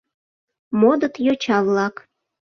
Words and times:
Модыт 0.79 1.13
йоча-влак. 1.25 1.95